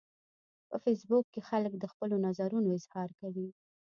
په 0.69 0.77
فېسبوک 0.83 1.25
کې 1.33 1.41
خلک 1.49 1.73
د 1.77 1.85
خپلو 1.93 2.15
نظرونو 2.27 2.67
اظهار 2.77 3.09
کوي 3.19 3.47